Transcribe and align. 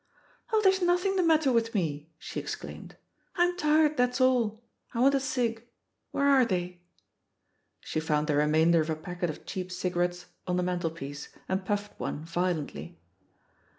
"Oh, 0.51 0.61
there's 0.63 0.81
nothing 0.81 1.15
the 1.15 1.21
matter 1.21 1.51
with 1.53 1.75
me," 1.75 2.09
she 2.17 2.39
exclaimed. 2.39 2.95
"I'm 3.35 3.55
tired, 3.55 3.97
that's 3.97 4.19
all. 4.19 4.59
I 4.95 4.99
want 4.99 5.13
a 5.13 5.19
cig. 5.19 5.63
[Where 6.09 6.25
are 6.25 6.43
they?" 6.43 6.81
She 7.81 7.99
found 7.99 8.25
the 8.25 8.35
remainder 8.35 8.81
of 8.81 8.89
a 8.89 8.95
packet 8.95 9.29
of 9.29 9.45
cheap 9.45 9.71
cigarettes 9.71 10.25
on 10.47 10.57
the 10.57 10.63
mantelpiece, 10.63 11.29
and 11.47 11.63
puffed 11.65 11.99
one 11.99 12.25
violently. 12.25 12.99